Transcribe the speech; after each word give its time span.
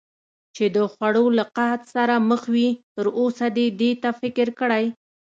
چې 0.55 0.65
د 0.75 0.77
خوړو 0.91 1.25
له 1.37 1.45
قحط 1.55 1.81
سره 1.95 2.15
مخ 2.29 2.41
وي، 2.53 2.69
تراوسه 2.95 3.45
دې 3.57 3.67
دې 3.79 3.91
ته 4.01 4.09
فکر 4.21 4.47
کړی؟ 4.59 4.85